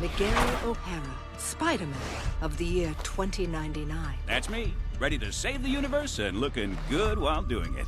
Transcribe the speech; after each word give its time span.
Miguel 0.00 0.28
O'Hara, 0.64 1.14
Spider-Man 1.38 1.98
of 2.40 2.56
the 2.56 2.64
year 2.64 2.94
2099. 3.02 4.14
That's 4.28 4.48
me, 4.48 4.72
ready 5.00 5.18
to 5.18 5.32
save 5.32 5.60
the 5.64 5.68
universe 5.68 6.20
and 6.20 6.38
looking 6.38 6.78
good 6.88 7.18
while 7.18 7.42
doing 7.42 7.74
it. 7.74 7.86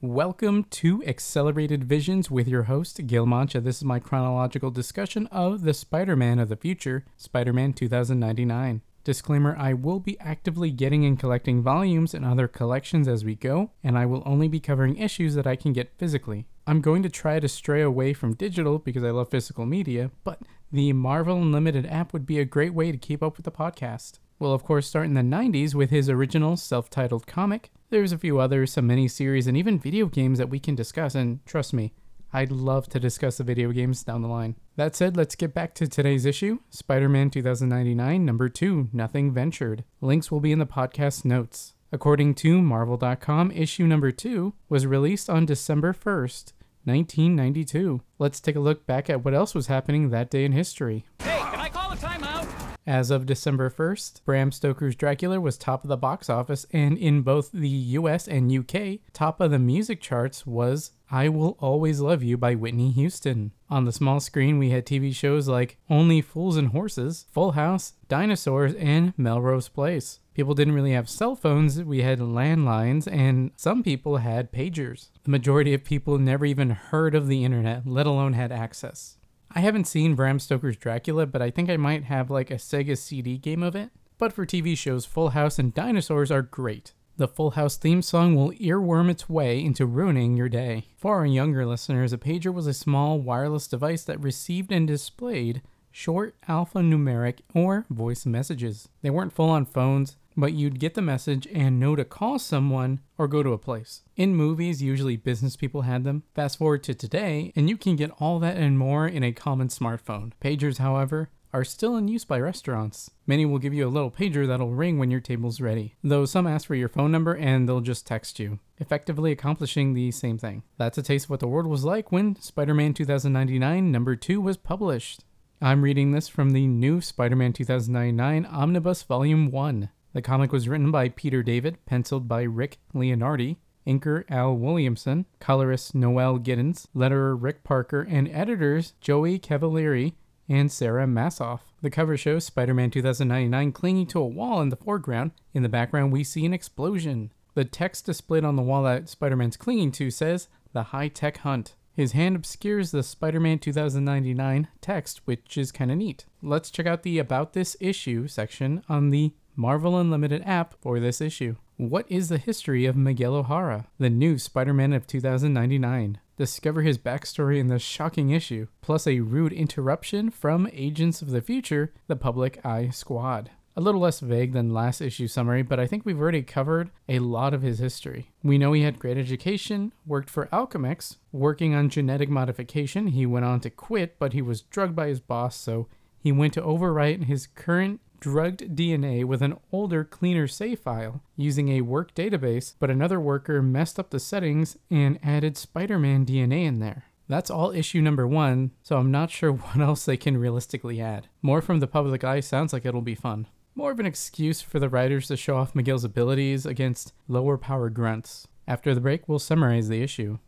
Welcome 0.00 0.64
to 0.70 1.04
Accelerated 1.04 1.84
Visions 1.84 2.30
with 2.30 2.48
your 2.48 2.62
host, 2.62 3.06
Gil 3.06 3.26
Mancha. 3.26 3.60
This 3.60 3.76
is 3.76 3.84
my 3.84 3.98
chronological 3.98 4.70
discussion 4.70 5.26
of 5.26 5.64
the 5.64 5.74
Spider 5.74 6.16
Man 6.16 6.38
of 6.38 6.48
the 6.48 6.56
future, 6.56 7.04
Spider 7.18 7.52
Man 7.52 7.74
2099. 7.74 8.80
Disclaimer 9.02 9.56
I 9.58 9.72
will 9.72 9.98
be 9.98 10.20
actively 10.20 10.70
getting 10.70 11.06
and 11.06 11.18
collecting 11.18 11.62
volumes 11.62 12.12
and 12.12 12.24
other 12.24 12.46
collections 12.46 13.08
as 13.08 13.24
we 13.24 13.34
go, 13.34 13.70
and 13.82 13.96
I 13.96 14.04
will 14.04 14.22
only 14.26 14.46
be 14.46 14.60
covering 14.60 14.98
issues 14.98 15.34
that 15.34 15.46
I 15.46 15.56
can 15.56 15.72
get 15.72 15.96
physically. 15.96 16.46
I'm 16.66 16.82
going 16.82 17.02
to 17.02 17.08
try 17.08 17.40
to 17.40 17.48
stray 17.48 17.80
away 17.80 18.12
from 18.12 18.34
digital 18.34 18.78
because 18.78 19.02
I 19.02 19.10
love 19.10 19.30
physical 19.30 19.64
media, 19.64 20.10
but 20.22 20.42
the 20.70 20.92
Marvel 20.92 21.40
Unlimited 21.40 21.86
app 21.86 22.12
would 22.12 22.26
be 22.26 22.38
a 22.38 22.44
great 22.44 22.74
way 22.74 22.92
to 22.92 22.98
keep 22.98 23.22
up 23.22 23.38
with 23.38 23.44
the 23.44 23.50
podcast. 23.50 24.18
We'll, 24.38 24.52
of 24.52 24.64
course, 24.64 24.86
start 24.86 25.06
in 25.06 25.14
the 25.14 25.20
90s 25.22 25.74
with 25.74 25.90
his 25.90 26.08
original 26.08 26.56
self 26.56 26.90
titled 26.90 27.26
comic. 27.26 27.70
There's 27.90 28.12
a 28.12 28.18
few 28.18 28.38
others, 28.38 28.72
some 28.72 28.88
miniseries, 28.88 29.46
and 29.46 29.56
even 29.56 29.78
video 29.78 30.06
games 30.06 30.38
that 30.38 30.48
we 30.48 30.60
can 30.60 30.74
discuss, 30.74 31.14
and 31.14 31.44
trust 31.44 31.72
me, 31.72 31.92
I'd 32.32 32.52
love 32.52 32.88
to 32.90 33.00
discuss 33.00 33.38
the 33.38 33.44
video 33.44 33.72
games 33.72 34.04
down 34.04 34.22
the 34.22 34.28
line. 34.28 34.54
That 34.76 34.94
said, 34.94 35.16
let's 35.16 35.34
get 35.34 35.52
back 35.52 35.74
to 35.74 35.88
today's 35.88 36.24
issue 36.24 36.60
Spider 36.70 37.08
Man 37.08 37.28
2099, 37.28 38.24
number 38.24 38.48
2 38.48 38.90
Nothing 38.92 39.32
Ventured. 39.32 39.84
Links 40.00 40.30
will 40.30 40.40
be 40.40 40.52
in 40.52 40.60
the 40.60 40.66
podcast 40.66 41.24
notes. 41.24 41.74
According 41.90 42.34
to 42.36 42.62
Marvel.com, 42.62 43.50
issue 43.50 43.84
number 43.86 44.12
2 44.12 44.54
was 44.68 44.86
released 44.86 45.28
on 45.28 45.44
December 45.44 45.92
1st, 45.92 46.52
1992. 46.84 48.00
Let's 48.20 48.38
take 48.38 48.54
a 48.54 48.60
look 48.60 48.86
back 48.86 49.10
at 49.10 49.24
what 49.24 49.34
else 49.34 49.52
was 49.52 49.66
happening 49.66 50.10
that 50.10 50.30
day 50.30 50.44
in 50.44 50.52
history. 50.52 51.04
Hey, 51.18 51.40
can 51.50 51.58
I 51.58 51.68
call 51.68 51.90
a 51.90 51.96
timeout? 51.96 52.48
As 52.86 53.10
of 53.10 53.26
December 53.26 53.70
1st, 53.70 54.24
Bram 54.24 54.52
Stoker's 54.52 54.94
Dracula 54.94 55.40
was 55.40 55.58
top 55.58 55.84
of 55.84 55.88
the 55.88 55.96
box 55.96 56.30
office, 56.30 56.64
and 56.72 56.96
in 56.96 57.22
both 57.22 57.50
the 57.52 57.68
US 57.68 58.28
and 58.28 58.50
UK, 58.50 59.00
top 59.12 59.40
of 59.40 59.50
the 59.50 59.58
music 59.58 60.00
charts 60.00 60.46
was 60.46 60.92
I 61.12 61.28
Will 61.28 61.56
Always 61.58 62.00
Love 62.00 62.22
You 62.22 62.36
by 62.36 62.54
Whitney 62.54 62.92
Houston. 62.92 63.50
On 63.68 63.84
the 63.84 63.90
small 63.90 64.20
screen, 64.20 64.58
we 64.58 64.70
had 64.70 64.86
TV 64.86 65.12
shows 65.12 65.48
like 65.48 65.76
Only 65.88 66.20
Fools 66.20 66.56
and 66.56 66.68
Horses, 66.68 67.26
Full 67.32 67.52
House, 67.52 67.94
Dinosaurs, 68.06 68.74
and 68.74 69.12
Melrose 69.16 69.68
Place. 69.68 70.20
People 70.34 70.54
didn't 70.54 70.74
really 70.74 70.92
have 70.92 71.08
cell 71.08 71.34
phones, 71.34 71.82
we 71.82 72.02
had 72.02 72.20
landlines, 72.20 73.10
and 73.10 73.50
some 73.56 73.82
people 73.82 74.18
had 74.18 74.52
pagers. 74.52 75.08
The 75.24 75.32
majority 75.32 75.74
of 75.74 75.82
people 75.82 76.16
never 76.16 76.46
even 76.46 76.70
heard 76.70 77.16
of 77.16 77.26
the 77.26 77.44
internet, 77.44 77.88
let 77.88 78.06
alone 78.06 78.34
had 78.34 78.52
access. 78.52 79.16
I 79.50 79.60
haven't 79.60 79.88
seen 79.88 80.14
Bram 80.14 80.38
Stoker's 80.38 80.76
Dracula, 80.76 81.26
but 81.26 81.42
I 81.42 81.50
think 81.50 81.68
I 81.68 81.76
might 81.76 82.04
have 82.04 82.30
like 82.30 82.52
a 82.52 82.54
Sega 82.54 82.96
CD 82.96 83.36
game 83.36 83.64
of 83.64 83.74
it. 83.74 83.90
But 84.16 84.32
for 84.32 84.46
TV 84.46 84.78
shows, 84.78 85.06
Full 85.06 85.30
House 85.30 85.58
and 85.58 85.74
Dinosaurs 85.74 86.30
are 86.30 86.42
great. 86.42 86.92
The 87.20 87.28
Full 87.28 87.50
House 87.50 87.76
theme 87.76 88.00
song 88.00 88.34
will 88.34 88.52
earworm 88.52 89.10
its 89.10 89.28
way 89.28 89.62
into 89.62 89.84
ruining 89.84 90.38
your 90.38 90.48
day. 90.48 90.86
For 90.96 91.16
our 91.16 91.26
younger 91.26 91.66
listeners, 91.66 92.14
a 92.14 92.16
pager 92.16 92.50
was 92.50 92.66
a 92.66 92.72
small 92.72 93.18
wireless 93.18 93.66
device 93.66 94.04
that 94.04 94.18
received 94.22 94.72
and 94.72 94.88
displayed 94.88 95.60
short 95.90 96.34
alphanumeric 96.48 97.40
or 97.54 97.84
voice 97.90 98.24
messages. 98.24 98.88
They 99.02 99.10
weren't 99.10 99.34
full 99.34 99.50
on 99.50 99.66
phones, 99.66 100.16
but 100.34 100.54
you'd 100.54 100.80
get 100.80 100.94
the 100.94 101.02
message 101.02 101.46
and 101.52 101.78
know 101.78 101.94
to 101.94 102.06
call 102.06 102.38
someone 102.38 103.00
or 103.18 103.28
go 103.28 103.42
to 103.42 103.52
a 103.52 103.58
place. 103.58 104.00
In 104.16 104.34
movies, 104.34 104.82
usually 104.82 105.18
business 105.18 105.56
people 105.56 105.82
had 105.82 106.04
them. 106.04 106.22
Fast 106.34 106.56
forward 106.56 106.82
to 106.84 106.94
today, 106.94 107.52
and 107.54 107.68
you 107.68 107.76
can 107.76 107.96
get 107.96 108.12
all 108.18 108.38
that 108.38 108.56
and 108.56 108.78
more 108.78 109.06
in 109.06 109.22
a 109.22 109.32
common 109.32 109.68
smartphone. 109.68 110.32
Pagers, 110.40 110.78
however, 110.78 111.28
are 111.52 111.64
still 111.64 111.96
in 111.96 112.08
use 112.08 112.24
by 112.24 112.38
restaurants. 112.38 113.10
Many 113.26 113.44
will 113.44 113.58
give 113.58 113.74
you 113.74 113.86
a 113.86 113.90
little 113.90 114.10
pager 114.10 114.46
that'll 114.46 114.70
ring 114.70 114.98
when 114.98 115.10
your 115.10 115.20
table's 115.20 115.60
ready, 115.60 115.94
though 116.02 116.24
some 116.24 116.46
ask 116.46 116.66
for 116.66 116.74
your 116.74 116.88
phone 116.88 117.10
number 117.10 117.34
and 117.34 117.68
they'll 117.68 117.80
just 117.80 118.06
text 118.06 118.38
you, 118.38 118.58
effectively 118.78 119.32
accomplishing 119.32 119.94
the 119.94 120.10
same 120.10 120.38
thing. 120.38 120.62
That's 120.78 120.98
a 120.98 121.02
taste 121.02 121.26
of 121.26 121.30
what 121.30 121.40
the 121.40 121.48
world 121.48 121.66
was 121.66 121.84
like 121.84 122.12
when 122.12 122.36
Spider 122.36 122.74
Man 122.74 122.94
2099 122.94 123.90
number 123.90 124.16
2 124.16 124.40
was 124.40 124.56
published. 124.56 125.24
I'm 125.60 125.82
reading 125.82 126.12
this 126.12 126.28
from 126.28 126.50
the 126.52 126.66
new 126.66 127.00
Spider 127.00 127.36
Man 127.36 127.52
2099 127.52 128.46
Omnibus 128.46 129.02
Volume 129.02 129.50
1. 129.50 129.90
The 130.12 130.22
comic 130.22 130.52
was 130.52 130.68
written 130.68 130.90
by 130.90 131.08
Peter 131.10 131.42
David, 131.42 131.78
penciled 131.86 132.26
by 132.26 132.42
Rick 132.42 132.78
Leonardi, 132.94 133.56
inker 133.86 134.24
Al 134.28 134.56
Williamson, 134.56 135.26
colorist 135.38 135.94
Noel 135.94 136.38
Giddens, 136.38 136.86
letterer 136.96 137.36
Rick 137.38 137.62
Parker, 137.62 138.02
and 138.02 138.28
editors 138.28 138.94
Joey 139.00 139.38
Cavalieri 139.38 140.14
and 140.50 140.70
Sarah 140.70 141.06
Massoff. 141.06 141.60
The 141.80 141.90
cover 141.90 142.16
shows 142.16 142.44
Spider 142.44 142.74
Man 142.74 142.90
2099 142.90 143.72
clinging 143.72 144.06
to 144.08 144.20
a 144.20 144.26
wall 144.26 144.60
in 144.60 144.68
the 144.68 144.76
foreground. 144.76 145.30
In 145.54 145.62
the 145.62 145.68
background, 145.68 146.12
we 146.12 146.24
see 146.24 146.44
an 146.44 146.52
explosion. 146.52 147.32
The 147.54 147.64
text 147.64 148.06
displayed 148.06 148.44
on 148.44 148.56
the 148.56 148.62
wall 148.62 148.82
that 148.82 149.08
Spider 149.08 149.36
Man's 149.36 149.56
clinging 149.56 149.92
to 149.92 150.10
says, 150.10 150.48
The 150.72 150.82
High 150.84 151.08
Tech 151.08 151.38
Hunt. 151.38 151.74
His 151.94 152.12
hand 152.12 152.36
obscures 152.36 152.90
the 152.90 153.02
Spider 153.02 153.40
Man 153.40 153.58
2099 153.60 154.68
text, 154.80 155.20
which 155.24 155.56
is 155.56 155.72
kind 155.72 155.90
of 155.90 155.98
neat. 155.98 156.24
Let's 156.42 156.70
check 156.70 156.86
out 156.86 157.04
the 157.04 157.18
About 157.18 157.52
This 157.52 157.76
Issue 157.80 158.26
section 158.26 158.82
on 158.88 159.10
the 159.10 159.32
Marvel 159.54 159.98
Unlimited 159.98 160.42
app 160.44 160.74
for 160.80 160.98
this 160.98 161.20
issue. 161.20 161.56
What 161.76 162.06
is 162.08 162.28
the 162.28 162.38
history 162.38 162.86
of 162.86 162.96
Miguel 162.96 163.34
O'Hara, 163.34 163.86
the 163.98 164.10
new 164.10 164.38
Spider 164.38 164.74
Man 164.74 164.92
of 164.92 165.06
2099? 165.06 166.18
Discover 166.40 166.80
his 166.80 166.96
backstory 166.96 167.58
in 167.58 167.66
this 167.66 167.82
shocking 167.82 168.30
issue, 168.30 168.68
plus 168.80 169.06
a 169.06 169.20
rude 169.20 169.52
interruption 169.52 170.30
from 170.30 170.70
Agents 170.72 171.20
of 171.20 171.28
the 171.28 171.42
Future, 171.42 171.92
the 172.06 172.16
Public 172.16 172.64
Eye 172.64 172.88
Squad. 172.88 173.50
A 173.76 173.82
little 173.82 174.00
less 174.00 174.20
vague 174.20 174.54
than 174.54 174.72
last 174.72 175.02
issue 175.02 175.28
summary, 175.28 175.60
but 175.60 175.78
I 175.78 175.86
think 175.86 176.06
we've 176.06 176.18
already 176.18 176.40
covered 176.40 176.92
a 177.10 177.18
lot 177.18 177.52
of 177.52 177.60
his 177.60 177.78
history. 177.78 178.30
We 178.42 178.56
know 178.56 178.72
he 178.72 178.84
had 178.84 178.98
great 178.98 179.18
education, 179.18 179.92
worked 180.06 180.30
for 180.30 180.46
Alchemax, 180.46 181.18
working 181.30 181.74
on 181.74 181.90
genetic 181.90 182.30
modification. 182.30 183.08
He 183.08 183.26
went 183.26 183.44
on 183.44 183.60
to 183.60 183.68
quit, 183.68 184.18
but 184.18 184.32
he 184.32 184.40
was 184.40 184.62
drugged 184.62 184.96
by 184.96 185.08
his 185.08 185.20
boss, 185.20 185.56
so 185.56 185.88
he 186.18 186.32
went 186.32 186.54
to 186.54 186.62
overwrite 186.62 187.24
his 187.24 187.48
current 187.48 188.00
drugged 188.20 188.76
DNA 188.76 189.24
with 189.24 189.42
an 189.42 189.56
older, 189.72 190.04
cleaner 190.04 190.46
save 190.46 190.78
file 190.78 191.22
using 191.36 191.70
a 191.70 191.80
work 191.80 192.14
database, 192.14 192.74
but 192.78 192.90
another 192.90 193.18
worker 193.18 193.62
messed 193.62 193.98
up 193.98 194.10
the 194.10 194.20
settings 194.20 194.76
and 194.90 195.18
added 195.22 195.56
Spider 195.56 195.98
Man 195.98 196.24
DNA 196.24 196.64
in 196.64 196.78
there. 196.78 197.04
That's 197.28 197.50
all 197.50 197.70
issue 197.70 198.02
number 198.02 198.26
one, 198.26 198.72
so 198.82 198.96
I'm 198.96 199.10
not 199.10 199.30
sure 199.30 199.52
what 199.52 199.80
else 199.80 200.04
they 200.04 200.16
can 200.16 200.36
realistically 200.36 201.00
add. 201.00 201.28
More 201.42 201.62
from 201.62 201.80
the 201.80 201.86
public 201.86 202.22
eye 202.24 202.40
sounds 202.40 202.72
like 202.72 202.84
it'll 202.84 203.00
be 203.00 203.14
fun. 203.14 203.46
More 203.74 203.92
of 203.92 204.00
an 204.00 204.06
excuse 204.06 204.60
for 204.60 204.78
the 204.78 204.88
writers 204.88 205.28
to 205.28 205.36
show 205.36 205.56
off 205.56 205.74
Miguel's 205.74 206.04
abilities 206.04 206.66
against 206.66 207.12
lower 207.28 207.56
power 207.56 207.88
grunts. 207.88 208.48
After 208.66 208.94
the 208.94 209.00
break, 209.00 209.28
we'll 209.28 209.38
summarize 209.38 209.88
the 209.88 210.02
issue. 210.02 210.38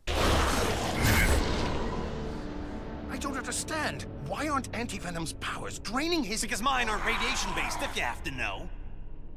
Aren't 4.52 4.76
Anti-Venom's 4.76 5.32
powers 5.40 5.78
draining 5.78 6.22
his... 6.22 6.42
Because 6.42 6.60
mine 6.60 6.90
are 6.90 6.98
radiation-based, 7.06 7.80
if 7.80 7.96
you 7.96 8.02
have 8.02 8.22
to 8.24 8.30
know. 8.32 8.68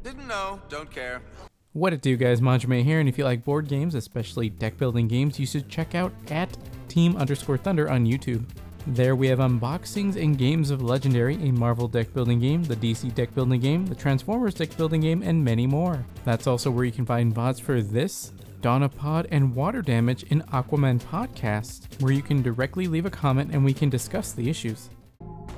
Didn't 0.03 0.27
know, 0.27 0.61
don't 0.67 0.91
care. 0.91 1.21
What 1.71 1.93
it 1.93 2.01
do, 2.01 2.17
guys? 2.17 2.41
Manjime 2.41 2.83
here, 2.83 2.99
and 2.99 3.07
if 3.07 3.17
you 3.17 3.23
like 3.23 3.45
board 3.45 3.69
games, 3.69 3.95
especially 3.95 4.49
deck 4.49 4.77
building 4.77 5.07
games, 5.07 5.39
you 5.39 5.45
should 5.45 5.69
check 5.69 5.95
out 5.95 6.11
at 6.29 6.57
Team 6.89 7.15
underscore 7.15 7.57
Thunder 7.57 7.89
on 7.89 8.05
YouTube. 8.05 8.43
There 8.87 9.15
we 9.15 9.27
have 9.27 9.39
unboxings 9.39 10.21
and 10.21 10.37
games 10.37 10.69
of 10.69 10.81
Legendary, 10.81 11.35
a 11.35 11.53
Marvel 11.53 11.87
deck 11.87 12.13
building 12.13 12.41
game, 12.41 12.65
the 12.65 12.75
DC 12.75 13.15
deck 13.15 13.33
building 13.33 13.61
game, 13.61 13.85
the 13.85 13.95
Transformers 13.95 14.55
deck 14.55 14.75
building 14.75 14.99
game, 14.99 15.23
and 15.23 15.41
many 15.41 15.65
more. 15.65 16.05
That's 16.25 16.45
also 16.45 16.69
where 16.69 16.83
you 16.83 16.91
can 16.91 17.05
find 17.05 17.33
VODs 17.33 17.61
for 17.61 17.81
this, 17.81 18.33
Dawn 18.59 18.83
of 18.83 18.93
Pod, 18.97 19.29
and 19.31 19.55
Water 19.55 19.81
Damage 19.81 20.23
in 20.23 20.41
Aquaman 20.51 21.01
Podcast, 21.01 22.01
where 22.01 22.11
you 22.11 22.21
can 22.21 22.41
directly 22.41 22.87
leave 22.87 23.05
a 23.05 23.09
comment 23.09 23.51
and 23.53 23.63
we 23.63 23.73
can 23.73 23.89
discuss 23.89 24.33
the 24.33 24.49
issues. 24.49 24.89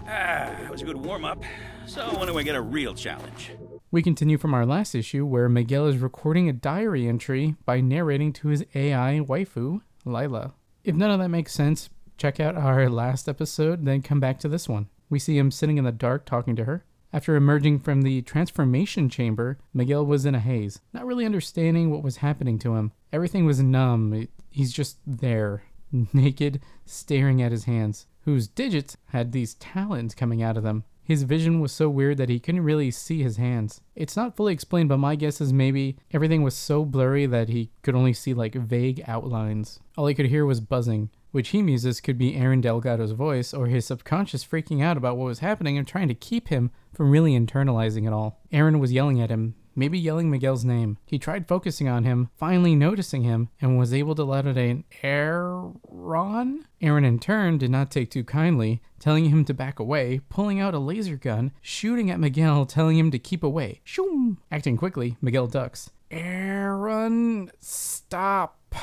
Ah, 0.09 0.55
that 0.61 0.71
was 0.71 0.81
a 0.81 0.85
good 0.85 0.95
warm 0.95 1.25
up. 1.25 1.43
So 1.85 2.01
when 2.17 2.27
do 2.27 2.33
we 2.33 2.45
get 2.45 2.55
a 2.55 2.61
real 2.61 2.93
challenge? 2.93 3.51
We 3.91 4.01
continue 4.01 4.37
from 4.37 4.53
our 4.53 4.65
last 4.65 4.95
issue 4.95 5.25
where 5.25 5.49
Miguel 5.49 5.85
is 5.87 5.97
recording 5.97 6.47
a 6.47 6.53
diary 6.53 7.07
entry 7.07 7.55
by 7.65 7.81
narrating 7.81 8.31
to 8.33 8.47
his 8.47 8.65
AI 8.73 9.19
waifu, 9.19 9.81
Lyla. 10.05 10.53
If 10.85 10.95
none 10.95 11.11
of 11.11 11.19
that 11.19 11.27
makes 11.27 11.53
sense, 11.53 11.89
check 12.17 12.39
out 12.39 12.55
our 12.55 12.89
last 12.89 13.27
episode, 13.27 13.83
then 13.85 14.01
come 14.01 14.21
back 14.21 14.39
to 14.39 14.47
this 14.47 14.69
one. 14.69 14.87
We 15.09 15.19
see 15.19 15.37
him 15.37 15.51
sitting 15.51 15.77
in 15.77 15.83
the 15.83 15.91
dark 15.91 16.25
talking 16.25 16.55
to 16.55 16.63
her. 16.63 16.85
After 17.11 17.35
emerging 17.35 17.79
from 17.79 18.01
the 18.01 18.21
transformation 18.21 19.09
chamber, 19.09 19.57
Miguel 19.73 20.05
was 20.05 20.25
in 20.25 20.35
a 20.35 20.39
haze, 20.39 20.79
not 20.93 21.05
really 21.05 21.25
understanding 21.25 21.89
what 21.89 22.03
was 22.03 22.17
happening 22.17 22.59
to 22.59 22.75
him. 22.75 22.91
Everything 23.11 23.45
was 23.45 23.61
numb. 23.61 24.27
He's 24.49 24.71
just 24.71 24.97
there, 25.05 25.63
naked, 26.13 26.61
staring 26.85 27.41
at 27.41 27.51
his 27.51 27.63
hands, 27.65 28.07
whose 28.27 28.49
digits 28.49 28.97
had 29.11 29.31
these 29.31 29.53
talons 29.53 30.13
coming 30.13 30.43
out 30.43 30.57
of 30.57 30.63
them. 30.63 30.83
His 31.01 31.23
vision 31.23 31.61
was 31.61 31.71
so 31.71 31.87
weird 31.87 32.17
that 32.17 32.27
he 32.27 32.41
couldn't 32.41 32.65
really 32.65 32.91
see 32.91 33.23
his 33.23 33.37
hands. 33.37 33.79
It's 33.95 34.17
not 34.17 34.35
fully 34.35 34.51
explained, 34.51 34.89
but 34.89 34.97
my 34.97 35.15
guess 35.15 35.39
is 35.39 35.53
maybe 35.53 35.95
everything 36.11 36.43
was 36.43 36.53
so 36.53 36.83
blurry 36.83 37.25
that 37.25 37.47
he 37.47 37.71
could 37.83 37.95
only 37.95 38.11
see 38.11 38.33
like 38.33 38.53
vague 38.53 39.01
outlines. 39.07 39.79
All 39.97 40.07
he 40.07 40.13
could 40.13 40.25
hear 40.25 40.45
was 40.45 40.59
buzzing, 40.59 41.09
which 41.31 41.49
he 41.49 41.61
muses 41.61 42.01
could 42.01 42.17
be 42.17 42.35
Aaron 42.35 42.59
Delgado's 42.59 43.13
voice 43.13 43.53
or 43.53 43.67
his 43.67 43.85
subconscious 43.85 44.43
freaking 44.43 44.83
out 44.83 44.97
about 44.97 45.15
what 45.15 45.27
was 45.27 45.39
happening 45.39 45.77
and 45.77 45.87
trying 45.87 46.09
to 46.09 46.13
keep 46.13 46.49
him 46.49 46.69
from 46.93 47.09
really 47.09 47.31
internalizing 47.31 48.05
it 48.05 48.11
all. 48.11 48.41
Aaron 48.51 48.79
was 48.79 48.91
yelling 48.91 49.21
at 49.21 49.31
him, 49.31 49.55
maybe 49.77 49.97
yelling 49.97 50.29
Miguel's 50.29 50.65
name. 50.65 50.97
He 51.05 51.17
tried 51.17 51.47
focusing 51.47 51.87
on 51.87 52.03
him, 52.03 52.29
finally 52.35 52.75
noticing 52.75 53.23
him, 53.23 53.49
and 53.61 53.77
was 53.77 53.93
able 53.93 54.15
to 54.15 54.23
let 54.23 54.47
out 54.47 54.57
an 54.57 54.83
Aaron? 55.03 56.65
Aaron, 56.81 57.05
in 57.05 57.19
turn, 57.19 57.57
did 57.57 57.69
not 57.69 57.91
take 57.91 58.11
too 58.11 58.23
kindly, 58.23 58.81
telling 58.99 59.25
him 59.25 59.45
to 59.45 59.53
back 59.53 59.79
away, 59.79 60.19
pulling 60.27 60.59
out 60.59 60.73
a 60.73 60.79
laser 60.79 61.15
gun, 61.15 61.51
shooting 61.61 62.11
at 62.11 62.19
Miguel, 62.19 62.65
telling 62.65 62.97
him 62.97 63.11
to 63.11 63.19
keep 63.19 63.43
away. 63.43 63.81
Shoom! 63.85 64.37
Acting 64.51 64.75
quickly, 64.75 65.15
Miguel 65.21 65.47
ducks. 65.47 65.91
Aaron, 66.09 67.51
stop. 67.59 68.75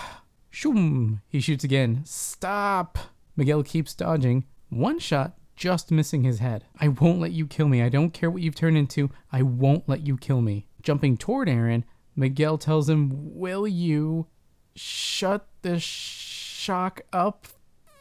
Shoom! 0.51 1.21
He 1.29 1.41
shoots 1.41 1.65
again. 1.65 2.03
Stop! 2.05 2.99
Miguel 3.37 3.65
keeps 3.65 3.95
dodging. 3.95 4.45
One 4.71 5.01
shot 5.01 5.37
just 5.57 5.91
missing 5.91 6.25
his 6.25 6.39
head. 6.39 6.65
I 6.81 6.89
won't 6.89 7.21
let 7.21 7.33
you 7.33 7.47
kill 7.47 7.69
me. 7.69 7.83
I 7.83 7.89
don't 7.89 8.13
care 8.13 8.31
what 8.31 8.43
you've 8.43 8.55
turned 8.55 8.77
into. 8.77 9.11
I 9.33 9.43
won't 9.43 9.89
let 9.89 10.07
you 10.07 10.17
kill 10.17 10.41
me. 10.41 10.67
Jumping 10.85 11.17
toward 11.17 11.49
Aaron, 11.49 11.85
Miguel 12.15 12.59
tells 12.59 12.91
him, 12.91 13.11
Will 13.35 13.67
you 13.67 14.27
shut 14.77 15.49
the 15.63 15.81
shock 15.81 17.01
up 17.11 17.49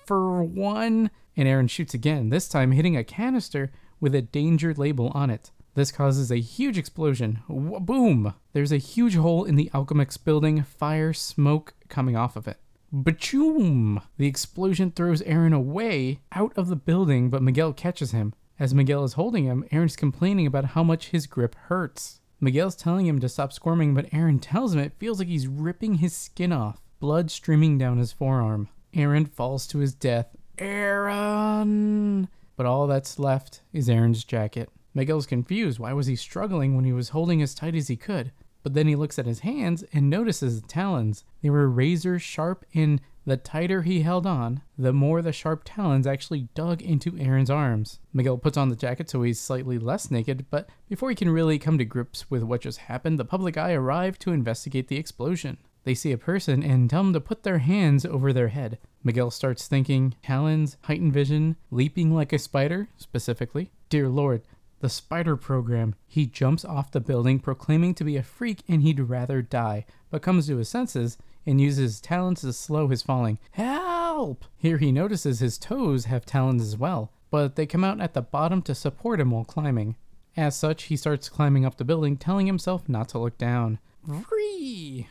for 0.06 0.44
one? 0.44 1.10
And 1.38 1.48
Aaron 1.48 1.68
shoots 1.68 1.94
again, 1.94 2.30
this 2.30 2.50
time 2.50 2.74
hitting 2.74 2.98
a 2.98 3.04
canister 3.06 3.72
with 4.02 4.14
a 4.14 4.22
danger 4.22 4.74
label 4.74 5.12
on 5.16 5.30
it. 5.30 5.50
This 5.76 5.94
causes 5.94 6.30
a 6.30 6.42
huge 6.42 6.78
explosion. 6.78 7.40
Boom! 7.48 8.34
There's 8.52 8.74
a 8.74 8.78
huge 8.78 9.16
hole 9.16 9.46
in 9.46 9.56
the 9.56 9.72
Alchemax 9.74 10.24
building, 10.24 10.62
fire, 10.64 11.14
smoke 11.14 11.74
coming 11.88 12.18
off 12.18 12.36
of 12.36 12.50
it. 12.50 12.60
Bachoom! 12.94 14.04
The 14.18 14.28
explosion 14.28 14.92
throws 14.92 15.22
Aaron 15.24 15.54
away 15.54 16.20
out 16.34 16.52
of 16.58 16.68
the 16.68 16.76
building, 16.76 17.30
but 17.30 17.42
Miguel 17.42 17.72
catches 17.72 18.12
him. 18.12 18.34
As 18.60 18.74
Miguel 18.74 19.06
is 19.06 19.14
holding 19.14 19.46
him, 19.46 19.64
Aaron's 19.72 19.96
complaining 19.96 20.46
about 20.46 20.66
how 20.66 20.84
much 20.84 21.10
his 21.10 21.26
grip 21.26 21.56
hurts. 21.56 22.20
Miguel's 22.44 22.76
telling 22.76 23.06
him 23.06 23.20
to 23.22 23.30
stop 23.30 23.54
squirming, 23.54 23.94
but 23.94 24.14
Aaron 24.14 24.38
tells 24.38 24.74
him 24.74 24.80
it 24.82 25.00
feels 25.00 25.18
like 25.18 25.30
he's 25.30 25.48
ripping 25.48 25.96
his 25.96 26.14
skin 26.14 26.52
off, 26.52 26.82
blood 27.00 27.32
streaming 27.32 27.78
down 27.78 28.00
his 28.00 28.12
forearm. 28.12 28.68
Aaron 28.94 29.26
falls 29.26 29.66
to 29.68 29.78
his 29.78 29.94
death. 29.94 30.36
Aaron! 30.58 32.28
But 32.58 32.66
all 32.66 32.86
that's 32.86 33.18
left 33.18 33.62
is 33.72 33.90
Aaron's 33.90 34.26
jacket. 34.26 34.70
Miguel's 34.94 35.26
confused. 35.26 35.80
Why 35.80 35.94
was 35.94 36.08
he 36.08 36.18
struggling 36.18 36.76
when 36.76 36.84
he 36.84 36.92
was 36.92 37.10
holding 37.10 37.42
as 37.42 37.56
tight 37.56 37.76
as 37.76 37.88
he 37.88 37.96
could? 37.96 38.34
But 38.62 38.74
then 38.74 38.88
he 38.88 38.98
looks 38.98 39.18
at 39.18 39.26
his 39.26 39.40
hands 39.40 39.86
and 39.94 40.10
notices 40.10 40.60
the 40.60 40.68
talons. 40.68 41.24
They 41.42 41.50
were 41.50 41.70
razor 41.70 42.20
sharp, 42.20 42.66
and 42.74 43.00
the 43.26 43.38
tighter 43.38 43.84
he 43.84 44.02
held 44.02 44.26
on, 44.26 44.62
the 44.78 44.92
more 44.92 45.22
the 45.22 45.32
sharp 45.32 45.62
talons 45.64 46.06
actually 46.06 46.50
dug 46.54 46.82
into 46.82 47.18
Aaron's 47.18 47.50
arms. 47.50 48.00
Miguel 48.14 48.38
puts 48.38 48.58
on 48.58 48.70
the 48.70 48.76
jacket 48.76 49.10
so 49.10 49.22
he's 49.22 49.40
slightly 49.40 49.80
less 49.80 50.12
naked, 50.12 50.46
but 50.50 50.70
before 50.90 51.10
he 51.10 51.16
can 51.16 51.30
really 51.30 51.58
come 51.58 51.78
to 51.78 51.86
grips 51.86 52.30
with 52.30 52.44
what 52.44 52.62
just 52.62 52.80
happened, 52.80 53.18
the 53.18 53.26
public 53.26 53.58
eye 53.58 53.74
arrive 53.74 54.20
to 54.20 54.32
investigate 54.34 54.90
the 54.90 54.98
explosion. 54.98 55.58
They 55.86 55.96
see 55.96 56.12
a 56.12 56.18
person 56.18 56.64
and 56.64 56.90
tell 56.90 57.04
them 57.04 57.14
to 57.14 57.22
put 57.22 57.44
their 57.44 57.60
hands 57.60 58.06
over 58.06 58.32
their 58.32 58.50
head. 58.50 58.78
Miguel 59.04 59.32
starts 59.32 59.68
thinking, 59.68 60.16
talons, 60.24 60.78
heightened 60.84 61.14
vision, 61.14 61.58
leaping 61.72 62.14
like 62.14 62.32
a 62.32 62.40
spider, 62.40 62.88
specifically. 62.98 63.72
Dear 63.90 64.08
Lord, 64.08 64.44
the 64.80 64.90
spider 64.90 65.38
program. 65.38 65.96
He 66.08 66.26
jumps 66.26 66.66
off 66.66 66.92
the 66.92 67.00
building, 67.00 67.40
proclaiming 67.40 67.94
to 67.96 68.04
be 68.04 68.18
a 68.18 68.24
freak 68.24 68.64
and 68.68 68.82
he'd 68.82 69.00
rather 69.00 69.42
die, 69.42 69.86
but 70.10 70.22
comes 70.22 70.48
to 70.48 70.58
his 70.58 70.68
senses 70.68 71.18
and 71.46 71.60
uses 71.60 71.78
his 71.78 72.02
talons 72.02 72.42
to 72.42 72.54
slow 72.54 72.88
his 72.88 73.02
falling. 73.02 73.40
Help! 73.52 74.46
Here 74.58 74.78
he 74.78 74.92
notices 74.92 75.40
his 75.40 75.58
toes 75.58 76.06
have 76.06 76.26
talons 76.26 76.62
as 76.62 76.78
well, 76.78 77.12
but 77.32 77.56
they 77.56 77.66
come 77.66 77.84
out 77.84 78.02
at 78.02 78.14
the 78.14 78.22
bottom 78.22 78.62
to 78.64 78.76
support 78.76 79.20
him 79.20 79.32
while 79.32 79.46
climbing. 79.46 79.96
As 80.36 80.56
such, 80.56 80.84
he 80.84 80.98
starts 80.98 81.30
climbing 81.30 81.66
up 81.66 81.78
the 81.78 81.86
building, 81.86 82.18
telling 82.18 82.48
himself 82.48 82.90
not 82.90 83.10
to 83.10 83.20
look 83.20 83.38
down. 83.38 83.80
Vree! 84.08 85.08